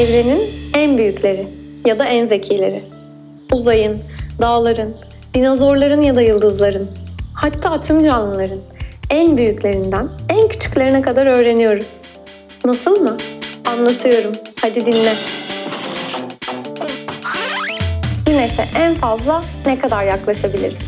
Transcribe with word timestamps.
Evrenin 0.00 0.50
en 0.74 0.98
büyükleri 0.98 1.48
ya 1.86 1.98
da 1.98 2.04
en 2.04 2.26
zekileri. 2.26 2.84
Uzayın, 3.52 4.02
dağların, 4.40 4.96
dinozorların 5.34 6.02
ya 6.02 6.14
da 6.14 6.22
yıldızların, 6.22 6.90
hatta 7.34 7.80
tüm 7.80 8.02
canlıların 8.02 8.58
en 9.10 9.36
büyüklerinden 9.36 10.08
en 10.28 10.48
küçüklerine 10.48 11.02
kadar 11.02 11.26
öğreniyoruz. 11.26 12.00
Nasıl 12.64 13.00
mı? 13.00 13.16
Anlatıyorum. 13.66 14.32
Hadi 14.62 14.86
dinle. 14.86 15.12
Güneşe 18.26 18.64
en 18.76 18.94
fazla 18.94 19.44
ne 19.66 19.78
kadar 19.78 20.04
yaklaşabiliriz? 20.04 20.78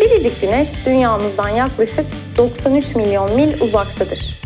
Biricik 0.00 0.40
Güneş 0.40 0.68
dünyamızdan 0.86 1.48
yaklaşık 1.48 2.06
93 2.36 2.94
milyon 2.94 3.34
mil 3.34 3.60
uzaktadır. 3.60 4.40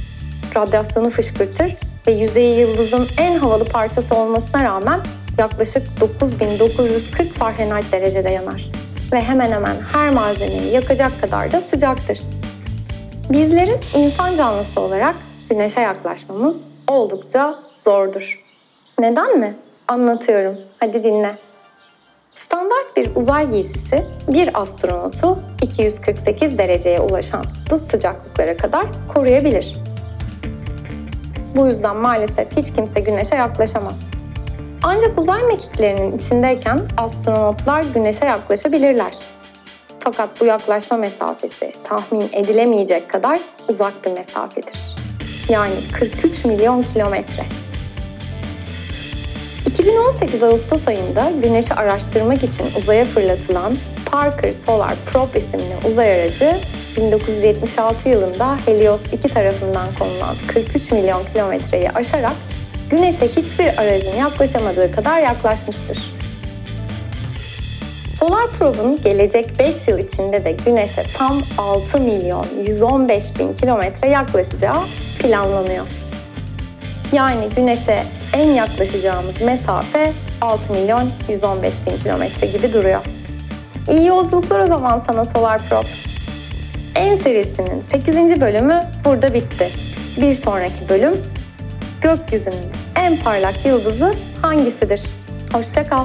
Radyasyonu 0.56 1.08
fışkırtır 1.08 1.76
ve 2.06 2.12
yüzeyi 2.12 2.60
yıldızın 2.60 3.06
en 3.18 3.36
havalı 3.38 3.64
parçası 3.64 4.14
olmasına 4.14 4.62
rağmen 4.62 5.00
yaklaşık 5.38 6.00
9940 6.00 7.32
Fahrenheit 7.32 7.92
derecede 7.92 8.30
yanar 8.30 8.70
ve 9.12 9.20
hemen 9.20 9.52
hemen 9.52 9.76
her 9.92 10.10
malzemeyi 10.10 10.72
yakacak 10.72 11.20
kadar 11.20 11.52
da 11.52 11.60
sıcaktır. 11.60 12.20
Bizlerin 13.30 13.78
insan 13.94 14.36
canlısı 14.36 14.80
olarak 14.80 15.14
Güneş'e 15.50 15.80
yaklaşmamız 15.80 16.60
oldukça 16.88 17.58
zordur. 17.76 18.44
Neden 18.98 19.38
mi? 19.38 19.56
Anlatıyorum. 19.88 20.56
Hadi 20.78 21.02
dinle. 21.02 21.38
Standart 22.34 22.96
bir 22.96 23.16
uzay 23.16 23.50
giysisi 23.50 24.06
bir 24.28 24.60
astronotu 24.60 25.38
248 25.62 26.58
dereceye 26.58 27.00
ulaşan 27.00 27.44
dış 27.70 27.80
sıcaklıklara 27.80 28.56
kadar 28.56 28.84
koruyabilir. 29.14 29.76
Bu 31.56 31.66
yüzden 31.66 31.96
maalesef 31.96 32.56
hiç 32.56 32.72
kimse 32.72 33.00
Güneş'e 33.00 33.36
yaklaşamaz. 33.36 34.00
Ancak 34.82 35.20
uzay 35.20 35.42
mekiklerinin 35.42 36.18
içindeyken 36.18 36.80
astronotlar 36.96 37.84
Güneş'e 37.94 38.26
yaklaşabilirler. 38.26 39.12
Fakat 39.98 40.40
bu 40.40 40.44
yaklaşma 40.44 40.96
mesafesi 40.96 41.72
tahmin 41.84 42.28
edilemeyecek 42.32 43.08
kadar 43.08 43.40
uzak 43.68 44.06
bir 44.06 44.12
mesafedir. 44.12 44.96
Yani 45.48 45.74
43 45.92 46.44
milyon 46.44 46.82
kilometre. 46.82 47.46
2018 49.66 50.42
Ağustos 50.42 50.88
ayında 50.88 51.32
Güneş'i 51.42 51.74
araştırmak 51.74 52.44
için 52.44 52.64
uzaya 52.78 53.04
fırlatılan 53.04 53.76
Parker 54.10 54.52
Solar 54.52 54.94
Probe 55.12 55.38
isimli 55.38 55.88
uzay 55.88 56.20
aracı 56.20 56.56
1976 56.96 58.08
yılında 58.08 58.58
Helios 58.66 59.02
2 59.12 59.28
tarafından 59.28 59.86
konulan 59.98 60.36
43 60.46 60.92
milyon 60.92 61.24
kilometreyi 61.32 61.90
aşarak 61.90 62.34
Güneş'e 62.90 63.28
hiçbir 63.28 63.82
aracın 63.82 64.16
yaklaşamadığı 64.16 64.92
kadar 64.92 65.20
yaklaşmıştır. 65.20 65.98
Solar 68.18 68.50
Probe'un 68.50 68.96
gelecek 68.96 69.58
5 69.58 69.88
yıl 69.88 69.98
içinde 69.98 70.44
de 70.44 70.52
Güneş'e 70.52 71.02
tam 71.18 71.42
6 71.58 72.00
milyon 72.00 72.46
115 72.66 73.38
bin 73.38 73.54
kilometre 73.54 74.08
yaklaşacağı 74.08 74.82
planlanıyor. 75.18 75.86
Yani 77.12 77.48
Güneş'e 77.56 78.02
en 78.32 78.48
yaklaşacağımız 78.48 79.40
mesafe 79.40 80.12
6 80.40 80.72
milyon 80.72 81.10
115 81.28 81.74
bin 81.86 81.98
kilometre 81.98 82.46
gibi 82.46 82.72
duruyor. 82.72 83.00
İyi 83.90 84.06
yolculuklar 84.06 84.60
o 84.60 84.66
zaman 84.66 84.98
sana 84.98 85.24
Solar 85.24 85.68
Probe. 85.68 86.09
En 87.00 87.16
serisinin 87.16 87.80
8. 87.80 88.40
bölümü 88.40 88.80
burada 89.04 89.34
bitti. 89.34 89.68
Bir 90.20 90.32
sonraki 90.32 90.88
bölüm 90.88 91.14
gökyüzünün 92.02 92.56
en 92.96 93.16
parlak 93.16 93.66
yıldızı 93.66 94.14
hangisidir? 94.42 95.02
Hoşçakal. 95.52 96.04